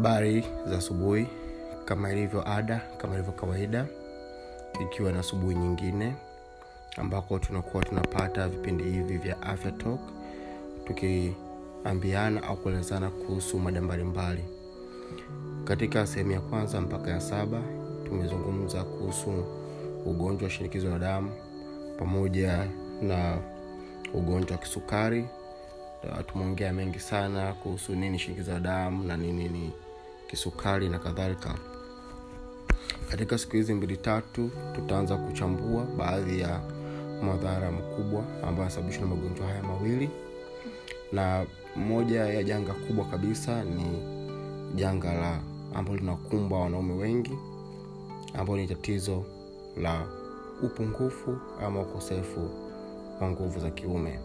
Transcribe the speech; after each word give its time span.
habari 0.00 0.44
za 0.66 0.78
asubuhi 0.78 1.26
kama 1.84 2.12
ilivyo 2.12 2.48
ada 2.48 2.80
kama 2.98 3.14
ilivyo 3.14 3.32
kawaida 3.32 3.86
ikiwa 4.82 5.12
na 5.12 5.18
asubuhi 5.20 5.54
nyingine 5.56 6.14
ambako 6.96 7.38
tunakuwa 7.38 7.84
tunapata 7.84 8.48
vipindi 8.48 8.84
hivi 8.84 9.18
vya 9.18 9.42
afya 9.42 9.72
talk 9.72 10.00
tukiambiana 10.84 12.42
au 12.42 12.56
kuelezana 12.56 13.10
kuhusu 13.10 13.58
mada 13.58 13.80
mbalimbali. 13.82 14.44
Katika 15.64 16.06
sehemu 16.06 16.30
ya 16.32 16.40
kwanza 16.40 16.80
mpaka 16.80 17.10
ya 17.10 17.20
saba 17.20 17.62
tumezungumza 18.04 18.84
kuhusu 18.84 19.44
ugonjwa 20.06 20.44
wa 20.44 20.50
shinikizo 20.50 20.90
la 20.90 20.98
damu 20.98 21.30
pamoja 21.98 22.68
na 23.02 23.38
ugonjwa 24.14 24.56
wa 24.56 24.62
kisukari. 24.62 25.26
Tumeongea 26.26 26.72
mengi 26.72 26.98
sana 27.00 27.52
kuhusu 27.52 27.94
nini 27.94 28.18
shinikizo 28.18 28.52
la 28.52 28.60
damu 28.60 29.04
na 29.04 29.16
nini 29.16 29.48
ni 29.48 29.72
kisukari 30.30 30.88
na 30.88 30.98
kadhalika. 30.98 31.54
Katika 33.10 33.38
siku 33.38 33.56
hizi 33.56 33.74
mbili 33.74 33.96
tatu 33.96 34.50
tutaanza 34.74 35.16
kuchambua 35.16 35.84
baadhi 35.84 36.40
ya 36.40 36.60
madhara 37.22 37.70
makubwa 37.72 38.22
ambayo 38.36 38.58
yanasababishwa 38.58 39.02
na 39.02 39.08
magonjwa 39.14 39.46
haya 39.46 39.62
mawili. 39.62 40.10
Na 41.12 41.46
moja 41.76 42.20
ya 42.26 42.42
janga 42.42 42.72
kubwa 42.74 43.04
kabisa 43.04 43.64
ni 43.64 44.02
janga 44.74 45.12
la 45.12 45.40
ambalo 45.74 45.98
linakumba 45.98 46.56
wanaume 46.56 46.94
wengi 46.94 47.38
ambalo 48.34 48.58
ni 48.58 48.66
tatizo 48.66 49.24
la 49.76 50.06
upungufu 50.62 51.38
ama 51.62 51.80
ukosefu 51.80 52.50
wa 53.20 53.30
nguvu 53.30 53.60
za 53.60 53.70
kiume. 53.70 54.18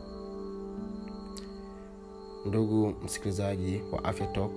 Ndugu 2.46 2.94
msikilizaji 3.06 3.82
wa 3.92 4.04
afya 4.04 4.28
talk 4.28 4.52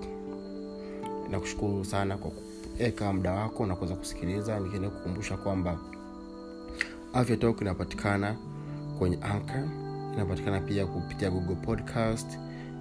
nakushukuru 1.31 1.85
sana 1.85 2.17
kwa 2.17 2.31
kuweka 2.31 3.13
muda 3.13 3.33
wako 3.33 3.67
na 3.67 3.77
kuweza 3.77 3.95
kusikiliza 3.95 4.61
nikienda 4.61 4.91
kukumbusha 4.91 5.37
kwamba 5.37 5.79
afya 7.13 7.37
talk 7.37 7.61
inapatikana 7.61 8.37
kwenye 8.99 9.17
anchor 9.23 9.65
inapatikana 10.15 10.61
pia 10.61 10.87
kupitia 10.87 11.31
google 11.31 11.55
podcast 11.55 12.39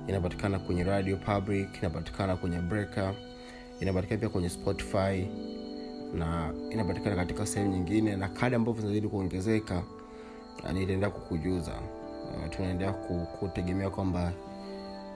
inapatikana 0.07 0.59
kwenye 0.59 0.83
radio 0.83 1.17
public 1.17 1.67
inapatikana 1.79 2.35
kwenye 2.35 2.59
breaker 2.59 3.13
inapatikana 3.79 4.19
pia 4.19 4.29
kwenye 4.29 4.49
spotify 4.49 5.27
na 6.13 6.53
inapatikana 6.71 7.15
katika 7.15 7.45
sehemu 7.45 7.71
nyingine 7.71 8.15
na 8.15 8.29
kadi 8.29 8.55
ambavyo 8.55 8.81
zinazidi 8.81 9.07
kuongezeka 9.07 9.83
nitaendelea 10.57 11.09
kukujuza. 11.09 11.71
Uh, 11.71 12.49
tunaendelea 12.55 12.93
kutegemea 13.39 13.89
kwamba 13.89 14.31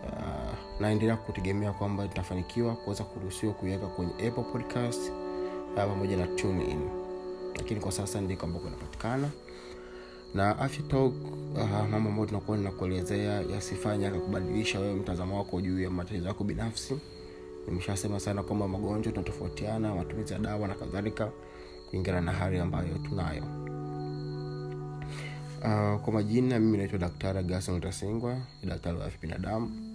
uh, 0.03 0.81
naendelea 0.81 1.16
kutegemea 1.16 1.71
kwamba 1.73 2.03
nitafanikiwa 2.03 2.75
kuweza 2.75 3.03
kuruhusiwa 3.03 3.53
kuiweka 3.53 3.88
kwenye 3.88 4.11
apple 4.13 4.43
podcast 4.43 5.02
uh, 5.09 5.75
pamoja 5.75 6.17
na 6.17 6.27
tune 6.27 6.63
in 6.66 6.80
lakini 7.58 7.80
kwa 7.80 7.91
sasa 7.91 8.21
ndiko 8.21 8.45
ambako 8.45 8.67
inapatikana 8.67 9.30
na 10.33 10.59
afya 10.59 10.83
talk 10.83 11.13
uh, 11.55 11.89
mambo 11.91 12.09
ambayo 12.09 12.25
tunakuwa 12.25 12.58
ninakuelezea 12.58 13.41
yasifanye 13.41 14.08
akakubadilisha 14.08 14.80
wewe 14.80 14.93
mtazamo 14.93 15.38
wako 15.38 15.61
juu 15.61 15.81
ya 15.81 15.89
matatizo 15.89 16.27
yako 16.27 16.43
binafsi. 16.43 16.97
Nimeshasema 17.67 18.19
sana 18.19 18.43
kwamba 18.43 18.67
magonjwa 18.67 19.11
tunatofautiana 19.13 19.95
matumizi 19.95 20.33
ya 20.33 20.39
dawa 20.39 20.67
na 20.67 20.73
kadhalika 20.73 21.31
kulingana 21.89 22.21
na 22.21 22.31
hali 22.31 22.59
ambayo 22.59 22.97
tunayo. 23.09 23.43
Uh, 25.61 26.02
kwa 26.02 26.13
majina 26.13 26.59
mimi 26.59 26.77
naitwa 26.77 26.99
daktari 26.99 27.43
gason 27.43 27.81
tasingwa 27.81 28.38
daktari 28.63 28.97
wa 28.97 29.05
afya 29.05 29.19
binadamu 29.21 29.91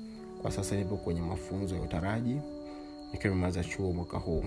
kwa 0.47 0.53
sasa 0.55 0.77
nipo 0.77 0.97
kwenye 0.97 1.21
mafunzo 1.21 1.75
ya 1.75 1.83
utaraji 1.83 2.41
nikiwa 3.13 3.35
nimemaliza 3.35 3.65
chuo 3.65 3.93
mwaka 3.93 4.19
huu. 4.19 4.45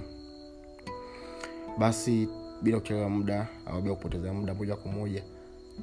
Basi 1.78 2.28
bila 2.62 2.80
kuchelewa 2.80 3.10
muda 3.10 3.48
au 3.66 3.82
bila 3.82 3.96
kupoteza 3.96 4.34
muda 4.34 4.54
moja 4.54 4.76
kwa 4.76 4.92
moja 4.92 5.24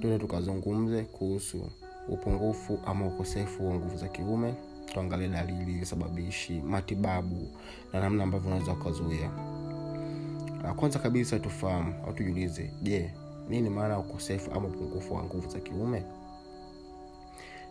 tuende 0.01 0.19
tukazungumze 0.19 1.03
kuhusu 1.03 1.71
upungufu 2.09 2.79
ama 2.87 3.07
ukosefu 3.07 3.69
wa 3.69 3.75
nguvu 3.75 3.97
za 3.97 4.09
kiume. 4.09 4.55
Tuangalie 4.87 5.29
dalili 5.29 5.87
sababishi 5.87 6.61
matibabu 6.61 7.49
na 7.93 8.01
namna 8.01 8.23
ambavyo 8.25 8.49
unaweza 8.51 8.73
ukazuia. 8.73 9.31
Kwanza 10.77 10.99
kabisa 10.99 11.39
tufahamu 11.39 11.95
au 12.07 12.13
tujiulize 12.13 12.71
je 12.83 13.11
nini 13.49 13.71
maana 13.71 13.95
ya 13.95 14.01
ukosefu 14.01 14.51
ama 14.53 14.69
upungufu 14.69 15.15
wa 15.15 15.23
nguvu 15.25 15.49
za 15.49 15.61
kiume 15.61 16.03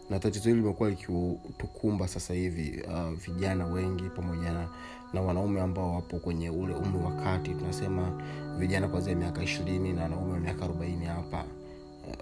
na 0.09 0.19
tatizo 0.19 0.49
hili 0.49 0.61
limekuwa 0.61 0.89
likitukumba 0.89 2.07
sasa 2.07 2.33
hivi 2.33 2.81
uh, 2.87 3.09
vijana 3.09 3.65
wengi 3.65 4.03
pamoja 4.03 4.51
na, 4.53 4.67
na 5.13 5.21
wanaume 5.21 5.61
ambao 5.61 5.93
wapo 5.95 6.17
kwenye 6.19 6.49
ule 6.49 6.73
umri 6.73 7.03
wa 7.05 7.11
kati. 7.11 7.49
Tunasema 7.53 8.21
vijana 8.57 8.87
kwanzia 8.87 9.15
miaka 9.15 9.43
ishirini 9.43 9.93
na 9.93 10.01
wanaume 10.03 10.33
wa 10.33 10.39
miaka 10.39 10.65
arobaini 10.65 11.05
hapa 11.05 11.45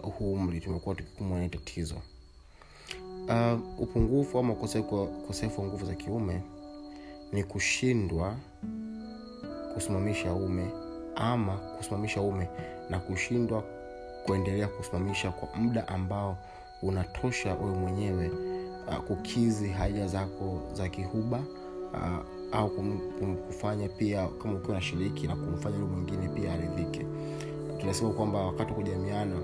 uh, 0.03 0.13
huu 0.13 0.33
umri 0.33 0.59
tumekuwa 0.59 0.95
tukikumbwa 0.95 1.39
na 1.39 1.49
tatizo. 1.49 1.95
Uh, 3.27 3.79
upungufu 3.79 4.39
ama 4.39 4.53
ukosefu 4.53 5.61
wa 5.61 5.67
nguvu 5.67 5.85
za 5.85 5.95
kiume 5.95 6.41
ni 7.33 7.43
kushindwa 7.43 8.35
kusimamisha 9.73 10.33
ume 10.33 10.71
ama 11.15 11.57
kusimamisha 11.57 12.21
ume 12.21 12.47
na 12.89 12.99
kushindwa 12.99 13.63
kuendelea 14.25 14.67
kusimamisha 14.67 15.31
kwa 15.31 15.59
muda 15.59 15.87
ambao 15.87 16.37
unatosha 16.83 17.55
wewe 17.55 17.75
mwenyewe 17.77 18.31
uh, 18.87 18.95
kukizi 18.97 19.67
haja 19.69 20.07
zako 20.07 20.61
za 20.73 20.89
kihuba 20.89 21.43
uh, 21.93 22.25
au 22.59 22.69
kum, 22.69 22.99
kum, 23.19 23.35
kufanya 23.37 23.89
pia 23.89 24.27
kama 24.27 24.53
ukiwa 24.53 24.75
nashiriki 24.75 25.27
na 25.27 25.35
kumfanya 25.35 25.77
yule 25.77 25.87
mwingine 25.91 26.27
pia 26.27 26.53
aridhike. 26.53 27.05
Tunasema 27.79 28.09
kwamba 28.09 28.39
wakati 28.45 28.69
wa 28.71 28.75
kujamiana 28.77 29.35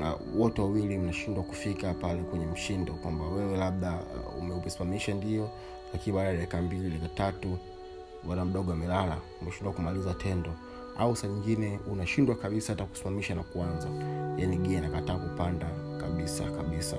uh, 0.00 0.40
wote 0.40 0.62
wawili 0.62 0.98
mnashindwa 0.98 1.44
kufika 1.44 1.94
pale 1.94 2.22
kwenye 2.22 2.46
mshindo 2.46 2.92
kwamba 2.92 3.24
wewe 3.26 3.56
labda 3.56 3.92
uh, 3.94 4.38
umeusimamisha 4.38 5.14
ndio 5.14 5.50
lakini 5.92 6.16
baada 6.16 6.28
ya 6.28 6.36
dakika 6.36 6.62
mbili 6.62 6.90
dakika 6.90 7.08
tatu 7.08 7.58
bwana 8.26 8.44
mdogo 8.44 8.72
amelala 8.72 9.16
umeshindwa 9.42 9.72
kumaliza 9.72 10.14
tendo 10.14 10.50
au 10.98 11.16
saa 11.16 11.28
nyingine 11.28 11.80
unashindwa 11.92 12.36
kabisa 12.36 12.72
hata 12.72 12.84
kusimamisha 12.84 13.34
na 13.34 13.42
kuanza. 13.42 13.88
Yani 14.36 14.56
gia 14.56 14.80
nakataa 14.80 15.16
kupanda 15.18 15.66
kabisa 16.00 16.44
kabisa. 16.44 16.96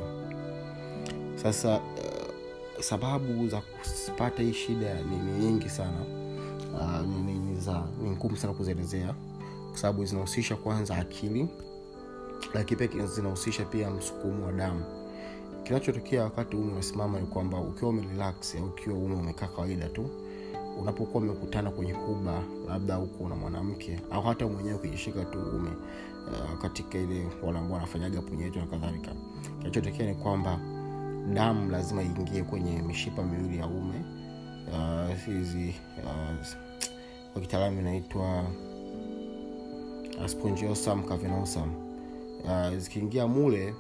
Sasa 1.36 1.78
uh, 1.78 2.82
sababu 2.84 3.48
za 3.48 3.62
kupata 4.08 4.44
hii 4.44 4.54
shida 4.54 4.94
ni, 5.02 5.18
nyingi 5.46 5.70
sana. 5.70 6.02
Uh, 6.74 7.08
ni, 7.26 7.34
ni, 7.34 7.60
za 7.60 7.84
ni 8.04 8.10
ngumu 8.10 8.38
sana 8.38 8.54
kuzielezea. 8.54 9.14
Kwa 9.70 9.78
sababu 9.78 10.06
zinahusisha 10.06 10.56
kwanza 10.56 10.96
akili 10.98 11.48
lakini 12.54 12.88
pia 12.88 13.06
zinahusisha 13.06 13.66
pia 13.66 13.90
msukumu 13.92 14.46
wa 14.46 14.52
damu. 14.52 14.84
Kinachotokea 15.64 16.24
wakati 16.24 16.56
ume 16.56 16.72
unasimama 16.72 17.20
ni 17.20 17.28
kwamba 17.28 17.58
ukiwa 17.60 17.90
umerelax 17.90 18.56
au 18.56 18.66
ukiwa 18.66 18.96
ume 18.98 19.16
umekaa 19.16 19.48
kawaida 19.48 19.90
tu 19.90 20.10
unapokuwa 20.80 21.24
umekutana 21.24 21.72
kwenye 21.72 21.94
kuba 21.94 22.44
labda 22.68 22.96
huko 22.96 23.30
na 23.30 23.36
mwanamke 23.36 24.00
au 24.12 24.22
hata 24.22 24.48
mwenyewe 24.48 24.76
ukijishika 24.76 25.26
tu 25.26 25.40
ume 25.40 25.70
uh, 26.28 26.62
katika 26.62 26.98
ile 26.98 27.28
wale 27.44 27.60
ambao 27.60 27.74
wanafanyaga 27.74 28.22
punyeto 28.22 28.60
na 28.60 28.66
kadhalika. 28.66 29.12
Kinachotokea 29.60 30.06
ni 30.06 30.16
kwamba 30.16 30.60
damu 31.34 31.72
lazima 31.72 32.04
iingie 32.04 32.44
kwenye 32.44 32.82
mishipa 32.82 33.24
miwili 33.24 33.58
ya 33.58 33.68
ume 33.68 34.06
hizi 35.32 35.76
uh, 36.04 36.46
kwa 37.34 37.42
inaitwa 37.80 38.44
uh, 40.20 40.26
spongiosum 40.28 41.04
uh, 42.46 42.78
zikiingia 42.78 43.28
mule 43.28 43.76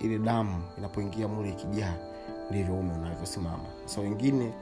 ile 0.00 0.18
damu 0.18 0.62
inapoingia 0.78 1.28
mule 1.28 1.50
ikijaa 1.50 1.94
ndivyo 2.50 2.74
ume 2.74 2.92
unavyosimama 2.94 3.64
sa 3.84 3.94
so, 3.94 4.00
wengine 4.00 4.52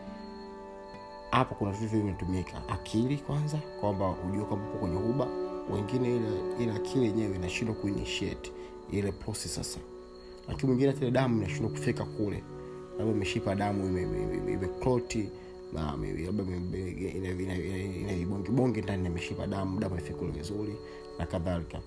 hapo 1.31 1.55
kuna 1.55 1.71
vitu 1.73 1.97
vimetumika. 1.97 2.69
Akili 2.69 3.17
kwanza 3.17 3.59
kwamba 3.81 4.11
ujue 4.29 4.45
kwamba 4.45 4.69
uko 4.69 4.79
kwenye 4.79 4.97
uba 4.97 5.27
wengine 5.75 6.17
ile, 6.17 6.29
ile 6.61 6.73
akili 6.73 7.05
yenyewe 7.07 7.35
inashindwa 7.37 7.75
kuinitiate 7.77 8.53
ile 8.93 9.13
process 9.13 9.55
sasa. 9.55 9.79
Lakini 10.49 10.67
mwingine 10.69 10.91
hata 10.91 11.03
ile 11.03 11.11
damu 11.11 11.37
inashindwa 11.39 11.71
kufika 11.71 12.05
kule. 12.05 12.43
Labda 12.99 13.13
imeshipa 13.15 13.55
damu 13.55 13.99
imekloti 14.49 15.29
labda 15.75 16.43
ina 17.13 18.83
ndani 18.83 19.07
imeshipa 19.07 19.47
damu 19.47 19.81
damu 19.81 19.97
ifika 19.97 20.19
kule 20.19 20.31
vizuri 20.31 20.77
na 21.19 21.27
kadhalika. 21.27 21.81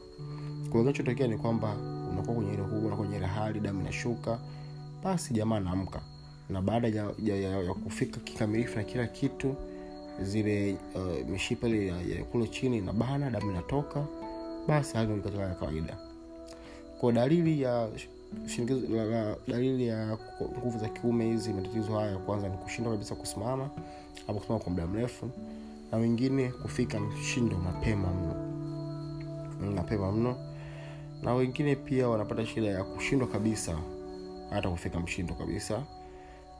Kinachotokea 0.72 1.28
ni 1.28 1.38
kwamba 1.38 1.75
unakuwa 2.12 2.36
kwenye 2.36 2.54
ile 2.54 2.62
huba 2.63 2.95
kwenye 2.95 3.18
ile 3.18 3.25
hali 3.25 3.60
damu 3.60 3.81
inashuka. 3.81 4.40
Basi 5.04 5.34
jamaa 5.34 5.56
anaamka 5.57 6.01
na 6.50 6.62
baada 6.62 6.88
ya, 6.88 7.12
ya, 7.24 7.36
ya, 7.36 7.50
ya 7.63 7.74
kufika 7.74 8.19
kikamilifu 8.19 8.78
na 8.78 8.84
kila 8.84 9.07
kitu 9.07 9.56
zile 10.22 10.78
uh, 10.95 11.30
mishipa 11.30 11.68
ile 11.68 11.88
ya, 11.88 11.95
ya 12.18 12.24
kule 12.24 12.48
chini 12.48 12.78
inabana 12.78 13.30
damu 13.30 13.51
inatoka 13.51 14.06
basi 14.68 14.98
hali 14.98 15.22
katika 15.22 15.44
ya 15.44 15.56
kawaida. 15.56 15.98
Kwa 17.00 17.12
dalili 17.12 17.62
ya 17.62 17.90
shinikizo 18.48 18.95
la, 18.95 19.06
la, 19.06 19.36
dalili 19.48 19.88
ya 19.88 20.18
nguvu 20.60 20.80
za 20.80 20.90
kiume 20.90 21.25
hizi 21.25 21.54
matatizo 21.54 22.00
haya 22.00 22.18
kwanza 22.18 22.50
ni 22.50 22.57
kushindwa 22.57 22.94
kabisa 22.94 23.16
kusimama 23.16 23.69
au 24.28 24.36
kusimama 24.36 24.60
kwa 24.63 24.72
muda 24.72 24.88
mrefu 24.88 25.30
na 25.92 25.98
wengine 25.98 26.50
kufika 26.51 27.00
mshindo 27.00 27.57
mapema 27.57 28.07
mno. 28.07 28.36
Mapema 29.75 30.12
mno. 30.12 30.36
Na 31.24 31.34
wengine 31.34 31.75
pia 31.75 32.07
wanapata 32.10 32.45
shida 32.45 32.68
ya 32.68 32.84
kushindwa 32.84 33.28
kabisa 33.28 33.78
hata 34.50 34.69
kufika 34.69 35.00
mshindo 35.00 35.34
kabisa 35.34 35.84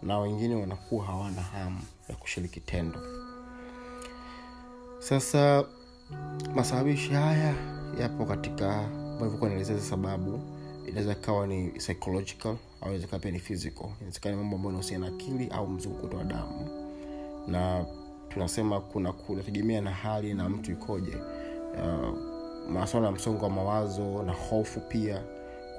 na 0.06 0.20
wengine 0.20 0.56
wanakuwa 0.56 1.06
hawana 1.06 1.42
hamu 1.42 1.80
ya 2.10 2.16
kushiriki 2.16 2.60
tendo. 2.60 3.00
Sasa 5.00 5.64
masababishi 6.56 7.10
haya 7.14 7.56
yapo 8.00 8.26
katika 8.26 8.88
alivyokuwa 9.22 9.50
naelezea 9.50 9.80
sababu 9.80 10.40
inaweza 10.88 11.12
ikawa 11.12 11.48
ni 11.48 11.68
psychological 11.70 12.56
au 12.82 12.94
inaweza 12.94 13.20
pia 13.20 13.32
ni 13.32 13.40
physical. 13.40 13.88
Inawezekana 13.98 14.38
mambo 14.38 14.56
ambayo 14.56 14.70
inahusiana 14.70 15.10
na 15.10 15.16
akili 15.16 15.48
au 15.48 15.68
mzunguko 15.68 16.18
wa 16.18 16.24
damu. 16.24 16.70
Na 17.48 17.86
tunasema 18.30 18.80
kuna 18.82 19.12
kunategemea 19.14 19.82
na 19.82 19.92
hali 19.92 20.34
na 20.34 20.50
mtu 20.50 20.72
ikoje. 20.72 21.18
Uh, 21.74 22.18
maswala 22.70 23.06
ya 23.08 23.12
msongo 23.12 23.44
wa 23.46 23.50
mawazo 23.52 24.24
na 24.24 24.32
hofu 24.34 24.80
pia 24.80 25.22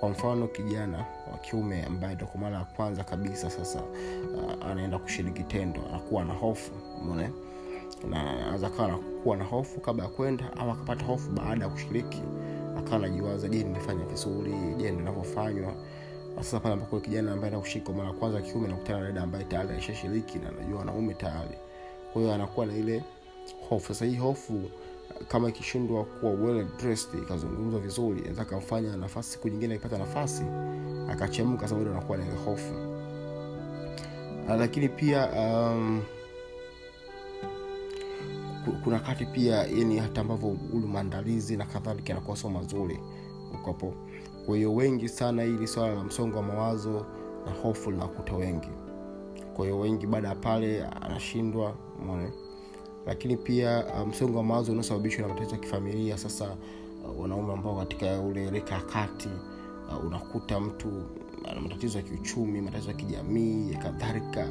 kwa 0.01 0.09
mfano 0.09 0.47
kijana 0.49 0.99
wa 1.33 1.39
kiume 1.39 1.85
ambaye 1.85 2.15
ndo 2.15 2.27
kwa 2.27 2.41
mara 2.41 2.59
ya 2.59 2.65
kwanza 2.65 3.05
kabisa 3.05 3.51
sasa 3.51 3.83
uh, 3.83 4.67
anaenda 4.71 4.99
kushiriki 4.99 5.43
tendo 5.43 5.81
anakuwa 5.89 6.25
na 6.25 6.33
hofu 6.35 6.73
mone 7.05 7.31
na 8.11 8.31
anaweza 8.31 8.71
kawa 8.71 8.89
nakuwa 8.89 9.37
na 9.37 9.45
hofu 9.45 9.81
kabla 9.81 10.05
ya 10.05 10.11
kwenda 10.11 10.53
au 10.57 10.71
akapata 10.71 11.05
hofu 11.05 11.31
baada 11.31 11.65
ya 11.65 11.71
kushiriki 11.71 12.23
akawa 12.79 12.99
najiwaza 12.99 13.49
je 13.49 13.63
nimefanya 13.65 14.05
vizuri? 14.05 14.53
Je 14.77 14.91
ndo 14.91 15.01
inavyofanywa 15.01 15.73
Na 16.37 16.43
sasa 16.43 16.61
pale 16.61 16.75
ambapo 16.75 17.01
kijana 17.01 17.33
ambaye 17.33 17.53
anakushika 17.53 17.93
mara 17.93 18.13
kwanza 18.13 18.41
kiume 18.43 18.69
nakutana 18.69 18.99
na 19.01 19.07
dada 19.07 19.23
ambaye 19.23 19.45
tayari 19.45 19.75
aishashiriki 19.75 20.39
na 20.39 20.49
anajua 20.49 20.79
wanaume 20.79 21.15
tayari. 21.15 21.59
Kwa 22.13 22.23
hiyo 22.23 22.35
anakuwa 22.35 22.67
na 22.67 22.73
ile 22.77 23.03
hofu. 23.69 23.89
Sasa 23.95 24.05
hii 24.05 24.17
hofu 24.17 24.71
kama 25.29 25.49
ikishindwa 25.49 26.05
kuwa 26.05 26.33
well 26.33 26.67
dressed 26.79 27.23
ikazungumzwa 27.23 27.81
vizuri 27.81 28.19
inaweza 28.19 28.45
kamfanya 28.45 28.97
nafasi 28.97 29.31
siku 29.31 29.49
nyingine 29.49 29.75
akipata 29.75 29.99
nafasi 29.99 30.43
akachemka 31.11 31.69
sababu 31.69 31.91
anakuwa 31.91 32.19
na 32.19 32.25
hofu. 32.45 32.75
Ah, 34.49 34.57
lakini 34.57 34.89
pia 34.89 35.29
um, 35.33 36.03
kuna 38.85 38.99
kati 38.99 39.27
pia 39.27 39.55
yani 39.57 39.99
hata 39.99 40.21
ambavyo 40.21 40.57
ule 40.73 40.87
maandalizi 40.87 41.57
na 41.57 41.65
kadhalika 41.65 42.09
yanakuwa 42.13 42.37
sio 42.37 42.51
mazuri 42.51 43.01
ukapo 43.55 43.95
kwa 44.47 44.57
hiyo 44.57 44.75
wengi 44.75 45.09
sana 45.09 45.43
hili 45.43 45.67
swala 45.67 45.95
la 45.95 46.05
msongo 46.05 46.37
wa 46.37 46.43
mawazo 46.43 47.07
na 47.47 47.53
hofu 47.53 47.91
linakuta 47.91 48.35
wengi 48.37 48.69
kwa 49.57 49.65
hiyo 49.65 49.79
wengi 49.79 50.07
baada 50.07 50.29
ya 50.29 50.35
pale 50.35 50.85
anashindwa 50.85 51.75
umeona 52.03 52.31
lakini 53.07 53.37
pia 53.37 53.85
msongo 53.85 54.07
msongo 54.07 54.39
wa 54.39 54.45
mawazo 54.45 54.73
unaosababishwa 54.73 55.23
na 55.23 55.29
matatizo 55.29 55.55
ya 55.55 55.61
kifamilia 55.61 56.19
sasa 56.19 56.57
uh, 57.05 57.21
wanaume 57.21 57.53
ambao 57.53 57.77
katika 57.77 58.21
ule 58.21 58.51
reka 58.51 58.81
kati 58.81 59.29
uh, 59.89 60.05
unakuta 60.07 60.61
mtu 60.61 61.03
ana 61.51 61.61
matatizo 61.61 61.99
ya 61.99 62.05
kiuchumi 62.05 62.61
matatizo 62.61 62.91
ya 62.91 62.97
kijamii 62.97 63.75
kadhalika. 63.75 64.47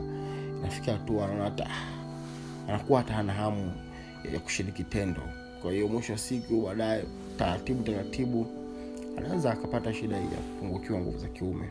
Inafika 0.60 0.92
hatua 0.92 1.26
anaona 1.26 1.68
anakuwa 2.68 3.00
hata 3.02 3.14
hana 3.14 3.34
hamu 3.34 3.72
ya 4.34 4.40
kushiriki 4.40 4.84
tendo. 4.84 5.22
Kwa 5.62 5.72
hiyo 5.72 5.88
mwisho 5.88 6.12
wa 6.14 6.18
siku 6.20 6.62
baadaye 6.62 7.04
taratibu 7.38 7.84
taratibu 7.84 8.48
anaweza 9.18 9.52
akapata 9.52 9.94
shida 9.94 10.18
ya 10.18 10.22
kupungukiwa 10.28 11.00
nguvu 11.00 11.18
za 11.18 11.28
kiume. 11.28 11.70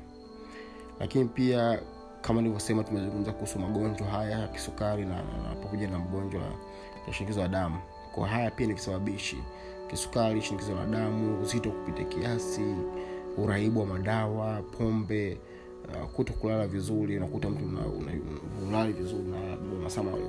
Lakini 1.00 1.24
pia 1.24 1.80
kama 2.22 2.40
nilivyosema 2.42 2.84
tumezungumza 2.84 3.32
kuhusu 3.32 3.58
magonjwa 3.58 4.06
haya 4.06 4.38
ya 4.38 4.48
kisukari 4.48 5.04
na, 5.04 5.16
na, 5.16 5.54
pamoja 5.62 5.88
na 5.88 5.98
mgonjwa 5.98 6.42
ya 7.06 7.12
shinikizo 7.12 7.40
la 7.40 7.48
damu. 7.48 7.76
Kwa 8.14 8.28
haya 8.28 8.50
pia 8.50 8.66
ni 8.66 8.74
visababishi 8.74 9.36
kisukari 9.90 10.42
shinikizo 10.42 10.74
la 10.74 10.86
damu 10.86 11.40
uzito 11.42 11.70
kupita 11.70 12.04
kiasi 12.04 12.74
uraibu 13.38 13.80
wa 13.80 13.86
madawa 13.86 14.62
pombe 14.62 15.38
uh, 15.88 16.08
kuto 16.10 16.32
kulala 16.32 16.66
vizuri 16.66 17.16
unakuta 17.16 17.50
mtu 17.50 17.64
una- 17.64 17.86
una- 17.86 18.68
ulali 18.68 18.92
vizuri 18.92 19.22
na 19.24 19.38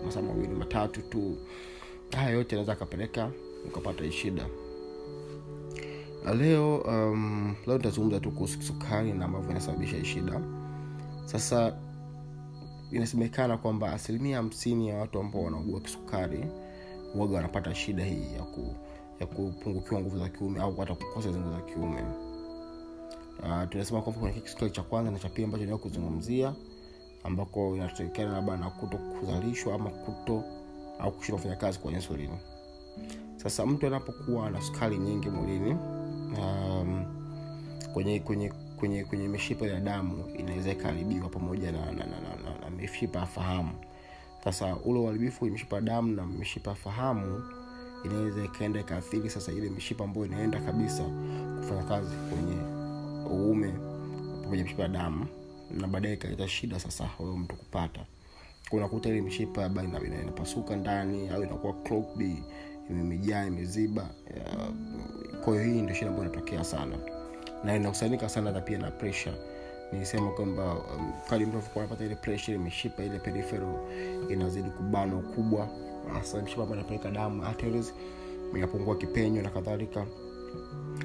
masaa 0.05 0.21
mawili 0.21 0.47
matatu 0.53 1.01
tu. 1.01 1.37
Haya 2.15 2.29
yote 2.29 2.55
anaweza 2.55 2.73
akapeleka 2.73 3.31
ukapata 3.67 4.11
shida. 4.11 4.45
Leo 6.37 6.77
um, 6.77 7.55
leo 7.67 7.77
nitazungumza 7.77 8.19
tu 8.19 8.31
kuhusu 8.31 8.57
kisukari 8.59 9.13
na 9.13 9.25
ambavyo 9.25 9.51
inasababisha 9.51 10.05
shida 10.05 10.41
sasa 11.25 11.73
inasemekana 12.91 13.57
kwamba 13.57 13.93
asilimia 13.93 14.37
hamsini 14.37 14.89
ya 14.89 14.95
watu 14.97 15.19
ambao 15.19 15.43
wanaugua 15.43 15.79
kisukari 15.81 16.45
waga 17.15 17.35
wanapata 17.35 17.75
shida 17.75 18.03
hii 18.05 18.33
ya, 18.37 18.43
ku, 18.43 18.75
ya 19.19 19.27
kupungukiwa 19.27 20.01
nguvu 20.01 20.17
za 20.19 20.29
kiume 20.29 20.59
au 20.61 20.75
hata 20.75 20.95
kukosa 20.95 21.29
nguvu 21.29 21.51
za 21.51 21.61
kiume. 21.61 22.01
Uh, 23.39 23.69
tunasema 23.69 24.01
kwamba 24.01 24.21
kuna 24.21 24.31
kisukari 24.33 24.71
cha 24.71 24.83
kwanza 24.83 25.11
na 25.11 25.19
cha 25.19 25.29
pili 25.29 25.45
ambacho 25.45 25.65
niwa 25.65 25.77
kuzungumzia 25.77 26.53
ambako 27.23 27.75
inatokana 27.75 28.31
labda 28.33 28.57
na 28.57 28.69
kuto 28.69 28.97
kuzalishwa 28.97 29.75
ama 29.75 29.89
kuto 29.89 30.43
au 30.99 31.11
kushindwa 31.11 31.37
kufanya 31.39 31.55
kazi 31.55 31.79
kwa 31.79 31.91
insulini. 31.91 32.37
Sasa 33.35 33.65
mtu 33.65 33.87
anapokuwa 33.87 34.49
na 34.49 34.61
sukari 34.61 34.97
nyingi 34.97 35.29
mwilini 35.29 35.71
um, 36.39 37.05
kwenye 37.93 38.19
kwenye 38.19 38.51
kwenye 38.83 39.03
kwenye 39.03 39.27
mishipa 39.27 39.65
ya 39.67 39.79
damu 39.79 40.23
inaweza 40.39 40.71
ikaharibiwa 40.71 41.29
pamoja 41.29 41.71
na, 41.71 41.85
na, 41.85 41.91
na, 41.91 42.05
na, 42.05 42.29
na, 42.43 42.59
na 42.61 42.69
mishipa 42.69 43.19
ya 43.19 43.25
fahamu. 43.25 43.71
Sasa 44.43 44.75
ule 44.75 44.99
uharibifu 44.99 45.39
kwenye 45.39 45.53
mishipa 45.53 45.75
ya 45.75 45.81
damu 45.81 46.15
na 46.15 46.25
mishipa 46.25 46.69
ya 46.69 46.75
fahamu 46.75 47.43
inaweza 48.05 48.45
ikaenda 48.45 48.79
ikaathiri 48.79 49.29
sasa 49.29 49.51
ile 49.51 49.69
mishipa 49.69 50.03
ambayo 50.03 50.25
inaenda 50.25 50.59
kabisa 50.61 51.03
kufanya 51.59 51.83
kazi 51.83 52.15
kwenye 52.15 52.55
uume 53.31 53.73
pamoja 54.43 54.63
mishipa 54.63 54.81
ya 54.83 54.87
damu 54.89 55.25
na 55.71 55.87
baadaye 55.87 56.13
ikaleta 56.13 56.47
shida 56.47 56.79
sasa 56.79 57.05
huyo 57.05 57.37
mtu 57.37 57.55
kupata. 57.55 58.05
Unakuta 58.71 59.09
ile 59.09 59.21
mishipa 59.21 59.61
labda 59.61 59.83
ina- 59.83 59.99
ina- 60.07 60.21
inapasuka 60.21 60.75
ndani 60.75 61.29
au 61.29 61.43
inakuwa 61.43 61.73
imejaa 62.89 63.45
imeziba 63.45 64.09
kwa 65.43 65.53
hiyo 65.53 65.65
hii 65.73 65.81
ndio 65.81 65.95
shida 65.95 66.07
ambayo 66.09 66.29
inatokea 66.29 66.63
sana 66.63 66.97
na 67.63 67.75
inahusanika 67.75 68.29
sana 68.29 68.47
hata 68.49 68.61
pia 68.61 68.77
na 68.77 68.91
pressure. 68.91 69.35
Nilisema 69.91 70.31
kwamba 70.31 70.73
um, 70.73 71.13
kadi 71.29 71.45
mtu 71.45 71.61
anapata 71.75 72.05
ile 72.05 72.15
pressure 72.15 72.55
ile 72.55 72.63
mishipa 72.63 73.03
ile 73.03 73.19
perifero 73.19 73.89
inazidi 74.29 74.69
kubana 74.69 75.15
ukubwa 75.15 75.67
hasa 76.13 76.41
mishipa 76.41 76.63
ambayo 76.63 76.79
inapeleka 76.81 77.11
damu 77.11 77.45
arteries 77.45 77.93
inapungua 78.55 78.95
kipenyo 78.97 79.41
na 79.41 79.49
kadhalika. 79.49 80.05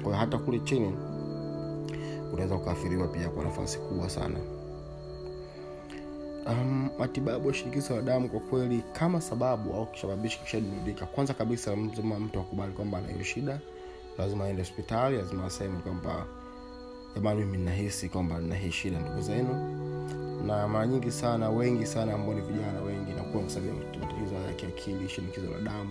Kwayo 0.03 0.17
hata 0.17 0.37
kule 0.37 0.59
chini 0.59 0.95
unaweza 2.33 2.55
ukaathiriwa 2.55 3.07
pia 3.07 3.29
kwa 3.29 3.43
nafasi 3.43 3.79
kubwa 3.79 4.09
sana. 4.09 4.39
Um, 6.47 6.89
matibabu 6.99 7.47
ya 7.47 7.53
shinikizo 7.53 7.95
la 7.95 8.01
damu 8.01 8.29
kwa 8.29 8.39
kweli 8.39 8.83
kama 8.93 9.21
sababu 9.21 9.73
au 9.73 9.85
kisababishi 9.85 10.39
kishadudika 10.39 11.05
kwanza 11.05 11.33
kabisa 11.33 11.75
lazima 11.75 12.19
mtu 12.19 12.39
akubali 12.39 12.73
kwamba 12.73 12.97
ana 12.97 13.07
hiyo 13.07 13.23
shida 13.23 13.59
lazima 14.17 14.45
aende 14.45 14.61
hospitali 14.61 15.17
lazima 15.17 15.45
aseme 15.45 15.79
kwamba 15.79 16.25
jamani 17.15 17.45
mimi 17.45 17.57
nahisi 17.57 18.09
kwamba 18.09 18.39
nina 18.39 18.55
hii 18.55 18.71
shida 18.71 18.99
ndugu 18.99 19.21
zenu. 19.21 19.75
Na 20.47 20.67
mara 20.67 20.87
nyingi 20.87 21.11
sana 21.11 21.49
wengi 21.49 21.85
sana 21.85 22.13
ambao 22.13 22.33
ni 22.33 22.41
vijana 22.41 22.81
wengi 22.81 23.11
nakuwa 23.11 23.43
nasabia 23.43 23.73
matatizo 23.73 24.35
ya 24.35 24.53
kiakili 24.53 25.09
shinikizo 25.09 25.47
la 25.51 25.59
damu 25.61 25.89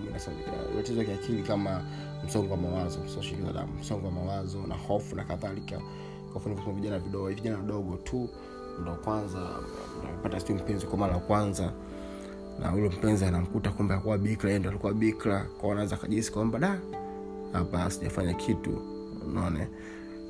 matatizo 0.75 0.99
ya 1.01 1.05
kiakili 1.05 1.43
kama 1.43 1.83
msongo 2.27 2.51
wa 2.55 2.57
mawazo 2.61 2.99
so 3.15 3.23
shinikizo 3.23 3.47
la 3.47 3.53
damu 3.61 3.73
msongo 3.81 4.07
wa 4.07 4.13
mawazo 4.13 4.67
na 4.67 4.75
hofu 4.75 5.17
na 5.17 5.25
kadhalika. 5.25 5.81
Kwa 6.33 6.73
vijana 6.73 6.99
vidogo 6.99 7.29
vijana 7.29 7.57
wadogo 7.57 7.97
tu 7.97 8.29
ndo 8.83 8.95
kwanza 8.95 9.39
napata 10.05 10.41
siu 10.41 10.55
mpenzi 10.57 10.87
kwa 10.87 10.99
mara 10.99 11.13
ya 11.15 11.21
kwanza. 11.21 11.73
Na 12.61 12.75
ule 12.75 12.89
mpenzi 12.89 13.25
anamkuta 13.25 13.71
kumbe 13.71 13.95
akuwa 13.95 14.19
bikra 14.19 14.59
ndo 14.59 14.69
alikuwa 14.71 14.93
bikra. 14.95 15.47
Kwao 15.61 15.73
anaweza 15.73 15.97
akajisi 15.97 16.33
kwamba 16.33 16.59
da 16.59 16.79
hapa 17.53 17.91
sijafanya 17.91 18.35
kitu. 18.35 18.83
Unaona 19.27 19.67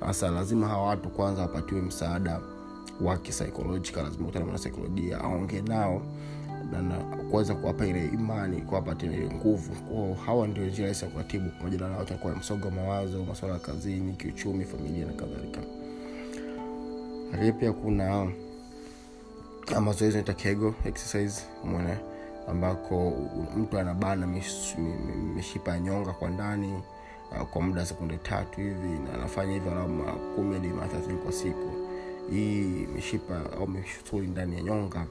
sasa 0.01 0.31
lazima 0.31 0.69
hawa 0.69 0.87
watu 0.87 1.09
kwanza 1.09 1.43
wapatiwe 1.43 1.81
msaada 1.83 2.41
wa 3.01 3.17
kisaikolojia 3.19 4.03
lazima 4.03 4.27
kutana 4.27 4.45
na 4.53 4.59
saikolojia 4.59 5.19
nao 5.63 6.03
na, 6.73 6.83
na 6.83 6.97
kuweza 6.99 7.55
kuwapa 7.55 7.87
ile 7.87 8.05
imani 8.07 8.63
kuwapatia 8.63 9.13
ile 9.13 9.31
nguvu. 9.35 9.73
Kwao 9.75 10.15
hawa 10.27 10.47
ndio 10.47 10.67
njia 10.67 10.85
rahisi 10.85 11.05
ya 11.05 11.11
kuratibu 11.11 11.51
pamoja 11.51 11.79
na 11.79 11.89
msongo 12.37 12.65
wa 12.67 12.71
mawazo 12.73 13.25
masuala 13.25 13.55
ya 13.55 13.61
kazini 13.61 14.13
kiuchumi 14.13 14.65
familia 14.65 15.07
na 15.07 15.13
kadhalika. 15.13 15.61
Lakini 17.33 17.53
pia 17.53 17.73
kuna 17.73 18.31
mazoezi 19.81 20.15
naita 20.17 20.33
kego 20.35 20.75
exercise 20.85 21.43
umeona 21.65 21.97
ambako 22.49 23.13
mtu 23.57 23.79
anabana 23.79 24.27
mish- 24.27 24.79
mi- 24.79 24.95
mi- 24.95 25.35
mishipa 25.35 25.71
ya 25.71 25.81
nyonga 25.81 26.13
kwa 26.13 26.31
ndani 26.31 26.83
kwa 27.51 27.63
muda 27.63 27.81
wa 27.81 27.87
sekunde 27.87 28.17
tatu 28.17 28.61
hivi 28.61 28.89
na 29.05 29.15
anafanya 29.15 29.53
hivyo 29.53 29.73
alama 29.73 30.05
makumi 30.05 30.55
hadi 30.55 30.69
mara 30.69 30.89
kwa 31.25 31.33
siku. 31.33 31.73
Hii 32.31 32.87
mishipa 32.95 33.41
au 33.59 33.67
misuli 33.69 34.27
ndani 34.27 34.57
ya 34.57 34.63
nyonga 34.63 35.07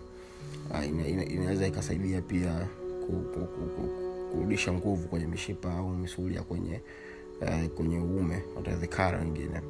ina, 0.88 1.26
inaweza 1.26 1.68
ikasaidia 1.68 2.22
pia 2.22 2.68
ku, 3.08 3.12
ku, 3.14 3.40
ku, 3.40 3.66
ku, 3.76 3.90
kurudisha 4.32 4.74
nguvu 4.74 5.08
kwenye 5.08 5.26
mishipa 5.28 5.74
au 5.74 5.90
misuli 5.90 6.36
ya 6.36 6.42
kwenye 6.44 6.82
uh, 7.42 7.68
kwenye 7.76 8.00
uume 8.00 8.44
watadhikara 8.56 9.20
wengine 9.20 9.62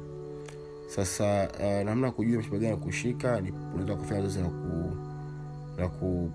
sasa 0.88 1.48
uh, 1.60 1.86
namna 1.86 2.10
kujua 2.10 2.36
mishipa 2.36 2.56
gani 2.58 2.76
kushika 2.76 3.42
unaweza 3.74 3.96
kufanya 3.96 4.20
zoezi 4.20 4.38
la 5.78 5.88
ku, 5.88 5.88
ku 5.98 6.30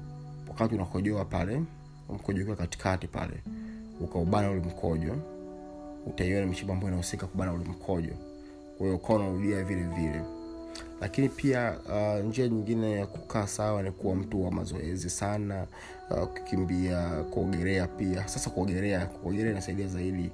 wakati 0.47 0.75
unakojoa 0.75 1.25
pale 1.25 1.61
mkojo 2.13 2.41
ukiwa 2.41 2.55
katikati 2.55 3.07
pale 3.07 3.43
ukaubana 4.01 4.51
ule 4.51 4.59
mkojo 4.59 5.15
utaiona 6.05 6.45
mishipa 6.47 6.73
ambayo 6.73 6.87
inahusika 6.87 7.27
kubana 7.27 7.53
ule 7.53 7.63
mkojo. 7.65 8.13
Kwa 8.77 8.93
ukawa 8.93 9.19
unarudia 9.19 9.63
vile 9.63 9.81
vile. 9.83 10.21
Lakini 11.01 11.29
pia 11.29 11.75
uh, 11.89 12.25
njia 12.25 12.47
nyingine 12.47 12.91
ya 12.91 13.05
kukaa 13.07 13.47
sawa 13.47 13.83
ni 13.83 13.91
kuwa 13.91 14.15
mtu 14.15 14.45
wa 14.45 14.51
mazoezi 14.51 15.09
sana 15.09 15.67
uh, 16.09 16.27
kuogelea 17.31 17.87
pia. 17.87 18.27
Sasa 18.27 18.49
kuogerea 18.49 19.05
kuogerea 19.05 19.51
inasaidia 19.51 19.87
zaidi. 19.87 20.31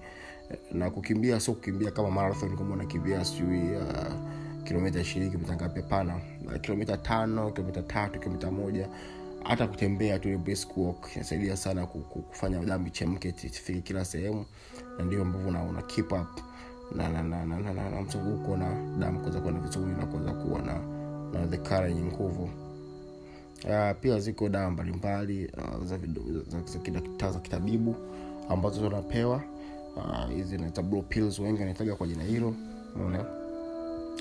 Na 0.72 0.90
kukimbia 0.90 1.40
sio 1.40 1.54
kukimbia 1.54 1.92
kama 1.92 2.12
marathon 2.12 2.58
kama 2.58 2.74
unakimbia 2.74 3.26
sijui 3.26 3.76
uh, 3.76 4.64
kilomita 4.64 5.00
ishirini 5.00 5.32
kilomita 5.32 5.56
ngapi? 5.56 5.82
Hapana. 5.82 6.16
Uh, 6.46 6.62
kilomita 6.62 6.98
tano 6.98 7.52
kilomita 7.52 7.82
tatu 7.82 8.20
kilomita 8.20 8.52
moja 8.52 8.88
hata 9.44 9.68
kutembea 9.68 10.20
tu 10.20 10.30
inasaidia 11.16 11.58
sana 11.58 11.86
kufanya 11.86 12.60
damu 12.60 12.88
ichemke 12.88 13.30
ifike 13.30 13.82
kila 13.82 14.06
sehemu. 14.06 14.46
Na 14.98 15.06
ndio 15.06 15.22
ambavyo 15.22 15.48
una, 15.48 15.64
una 15.64 15.82
keep 15.82 16.12
up 16.12 16.28
na, 16.96 17.10
na, 17.10 17.24
na, 17.24 17.46
na, 17.46 17.74
na, 17.74 18.02
mzunguko 18.02 18.58
na 18.58 18.70
damu 19.00 19.20
kuweza 19.20 19.40
kuenda 19.42 19.60
vizuri 19.62 19.92
na 19.92 20.06
kuweza 20.06 20.34
kuwa 20.34 20.62
na, 20.62 20.80
na 21.34 21.46
dhikara 21.46 21.88
yenye 21.88 22.02
nguvu. 22.04 22.50
Uh, 23.64 23.92
pia 24.02 24.20
ziko 24.20 24.50
dawa 24.50 24.72
mbalimbali 24.72 25.46
uh, 25.46 25.86
za, 25.86 25.98
kitabibu 27.40 27.96
ambazo 28.50 28.90
zinapewa 28.90 29.44
hizi 30.30 30.56
uh, 30.56 30.62
naita 30.62 30.82
wengi 31.44 31.60
wanaitaga 31.60 31.96
kwa 31.96 32.08
jina 32.08 32.24
hilo 32.24 32.56
unaona 32.96 33.39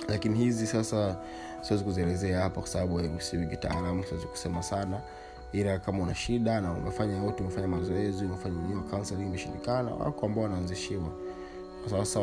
lakini 0.09 0.39
hizi 0.39 0.67
sasa 0.67 1.17
siwezi 1.63 1.85
kuzielezea 1.85 2.41
hapa 2.41 2.61
kwa 2.61 2.69
sababu 2.71 3.21
siwi 3.21 3.47
kitaalamu 3.47 4.05
siwezi 4.05 4.27
kusema 4.27 4.63
sana. 4.63 5.01
Ila 5.53 5.79
kama 5.79 6.03
una 6.03 6.15
shida 6.15 6.61
na 6.61 6.73
umefanya 6.73 7.17
yote 7.25 7.43
umefanya 7.43 7.69
mazoezi 7.69 8.25
umefanyiwa 8.25 8.83
counseling 8.83 9.27
imeshindikana 9.27 9.91
wako 9.95 10.27
ambao 10.27 10.45
wanaanzishiwa. 10.45 11.09
Sasa 11.91 12.21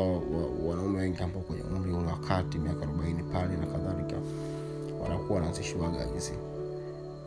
wanaume 0.67 0.99
wengi 0.99 1.23
ambao 1.23 1.41
kwenye 1.41 1.63
umri 1.63 1.91
ule 1.93 2.07
wakati 2.07 2.57
miaka 2.57 2.81
arobaini 2.83 3.23
pale 3.23 3.57
na 3.57 3.65
kadhalika 3.65 4.15
wanakuwa 5.03 5.39
wanaanzishiwaga 5.39 6.05
hizi. 6.13 6.33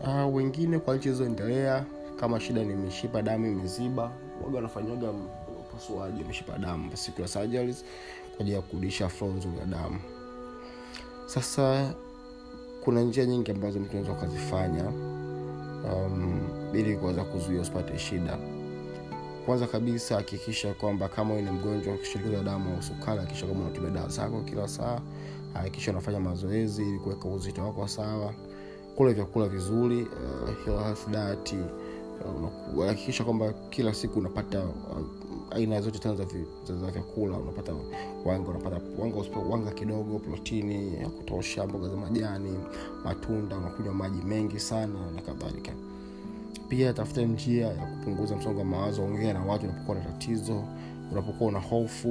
Uh, 0.05 0.35
wengine 0.37 0.79
kwa 0.79 0.97
nchi 0.97 1.03
zilizoendelea 1.09 1.85
kama 2.21 2.41
shida 2.41 2.65
ni 2.65 2.75
mishipa 2.75 3.23
damu 3.23 3.47
imeziba 3.47 4.11
waga 4.45 4.57
wanafanyaga 4.57 5.11
upasuaji 5.61 6.25
mishipa 6.25 6.59
damu 6.59 6.97
siku 6.97 7.23
ya 7.23 7.29
surgeries 7.29 7.85
kwa 8.31 8.41
ajili 8.41 8.57
ya 8.57 8.63
kurudisha 8.63 9.07
nzuri 9.37 9.59
ya 9.59 9.65
damu 9.67 9.99
sasa 11.29 11.95
kuna 12.85 13.01
njia 13.01 13.27
nyingi 13.27 13.51
ambazo 13.51 13.81
mtu 13.81 13.91
unaweza 13.91 14.13
ukazifanya 14.13 14.85
um, 15.85 16.41
ili 16.75 16.97
kuweza 16.97 17.25
kuzuia 17.25 17.61
usipate 17.61 17.99
shida. 17.99 18.39
Kwanza 19.47 19.67
kabisa 19.67 20.15
hakikisha 20.17 20.75
kwamba 20.75 21.09
kama 21.09 21.35
ni 21.35 21.51
mgonjwa 21.51 21.93
wa 21.93 22.05
shinikizo 22.05 22.37
la 22.37 22.43
damu 22.43 22.75
au 22.77 22.83
sukari 22.83 23.19
hakikisha 23.19 23.47
kwamba 23.47 23.65
unatumia 23.65 23.91
dawa 23.91 24.09
zako 24.09 24.41
kila 24.41 24.69
saa 24.69 25.01
hakikisha 25.55 25.91
unafanya 25.91 26.21
mazoezi 26.21 26.83
ili 26.83 26.99
kuweka 26.99 27.29
uzito 27.29 27.63
wako 27.63 27.89
sawa 27.89 28.35
kula 28.97 29.13
vyakula 29.13 29.49
vizuri 29.49 30.03
uh, 30.03 30.65
health 30.65 31.09
diet 31.09 31.55
uh, 33.21 33.25
kwamba 33.25 33.53
kila 33.71 33.95
siku 33.95 34.19
unapata 34.19 34.61
uh, 34.65 35.18
aina 35.51 35.81
zote 35.81 35.99
tano 35.99 36.17
za, 36.17 36.91
vyakula 36.91 37.37
unapata 37.37 37.73
wanga 38.25 38.51
unapata 38.51 38.81
wanga, 38.99 39.17
wanga 39.51 39.71
kidogo 39.71 40.19
protini 40.19 40.95
ya 41.01 41.09
kutosha 41.09 41.67
mboga 41.67 41.89
za 41.89 41.97
majani 41.97 42.59
matunda 43.05 43.57
unakunywa 43.57 43.95
maji 43.95 44.23
mengi 44.23 44.61
sana 44.61 45.11
na 45.17 45.23
kadhalika. 45.23 45.73
Pia 46.69 46.93
tafuta 46.93 47.23
njia 47.23 47.67
ya 47.67 47.87
kupunguza 47.87 48.37
msongo 48.37 48.59
wa 48.59 48.65
mawazo 48.65 49.05
ongea 49.05 49.33
na 49.35 49.43
watu 49.45 49.65
unapokuwa 49.67 49.99
na 49.99 50.05
tatizo 50.05 50.65
unapokuwa 51.13 51.51
una 51.51 51.59
hofu 51.61 52.09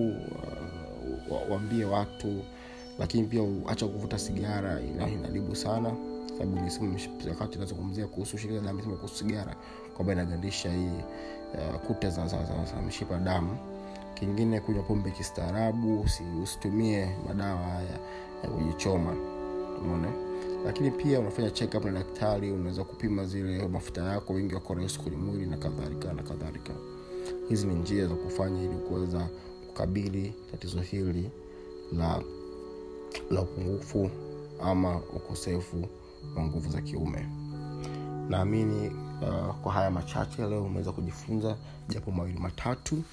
uh, 1.30 1.52
waambie 1.52 1.86
watu 1.86 2.42
lakini 3.00 3.28
pia 3.28 3.42
acha 3.68 3.88
kuvuta 3.88 4.20
sigara 4.20 4.82
inaharibu 4.82 5.56
sana 5.56 5.92
sababu 6.38 6.62
wakati 7.30 7.60
nazungumzia 7.60 8.08
kuhusu 8.08 8.38
shirika 8.38 8.62
sema 8.62 8.96
kuhusu 8.96 9.16
sigara 9.16 9.56
kwamba 9.94 10.14
inagandisha 10.14 10.74
hii 10.74 10.90
uh, 11.58 11.76
kuta 11.82 12.10
za, 12.10 12.28
za, 12.28 12.38
za, 12.46 12.66
za 12.76 12.82
mshipa 12.88 13.18
damu. 13.18 13.58
Kingine 14.14 14.60
kunywa 14.60 14.84
pombe 14.84 15.12
kistaarabu 15.12 16.06
usitumie 16.44 17.10
madawa 17.28 17.58
haya 17.62 18.00
ya 18.44 18.50
kujichoma. 18.50 19.16
Umeona? 19.82 20.12
Lakini 20.66 20.92
pia 20.92 21.20
unafanya 21.20 21.50
check 21.52 21.74
up 21.76 21.86
na 21.86 21.92
daktari 21.92 22.52
unaweza 22.52 22.84
kupima 22.84 23.26
zile 23.26 23.68
mafuta 23.68 24.02
yako 24.04 24.34
wingi 24.34 24.56
wa 24.56 24.62
kolesterol 24.62 25.04
kwenye 25.12 25.18
mwili 25.26 25.46
na 25.46 25.58
kadhalika 25.58 26.14
na 26.14 26.24
kadhalika. 26.24 26.74
Hizi 27.50 27.68
ni 27.68 27.76
njia 27.76 28.08
za 28.08 28.16
kufanya 28.16 28.64
ili 28.64 28.76
kuweza 28.76 29.28
kukabili 29.68 30.34
tatizo 30.52 30.82
hili 30.82 31.30
la 31.98 32.22
la 33.32 33.42
upungufu 33.42 34.10
ama 34.64 34.96
ukosefu 34.98 35.88
wa 36.38 36.44
nguvu 36.46 36.70
za 36.72 36.82
kiume. 36.82 37.26
Naamini 38.30 38.92
uh, 39.22 39.56
kwa 39.56 39.74
haya 39.74 39.92
machache 39.92 40.42
leo 40.48 40.64
umeweza 40.64 40.92
kujifunza 40.92 41.56
japo 41.90 42.12
mawili 42.12 42.40
matatu. 42.40 43.04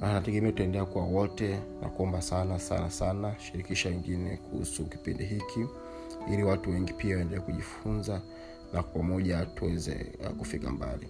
Nategemea 0.00 0.50
utaendelea 0.50 0.84
kuwa 0.86 1.04
wote 1.04 1.58
na 1.82 1.88
kuomba 1.88 2.22
sana 2.22 2.58
sana 2.58 2.90
sana 2.90 3.34
shirikisha 3.38 3.88
wengine 3.88 4.36
kuhusu 4.36 4.84
kipindi 4.84 5.24
hiki 5.24 5.66
ili 6.32 6.42
watu 6.42 6.70
wengi 6.70 6.92
pia 6.92 7.16
waendelee 7.16 7.40
kujifunza 7.40 8.20
na 8.72 8.82
kwa 8.82 8.92
pamoja 9.00 9.46
tuweze 9.46 10.06
uh, 10.20 10.28
kufika 10.28 10.70
mbali. 10.70 11.08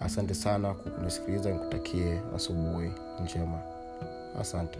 asante 0.00 0.34
sana 0.34 0.74
kunisikiliza 0.74 1.50
nikutakie 1.52 2.20
asubuhi 2.36 2.90
njema 3.24 3.62
asante 4.38 4.78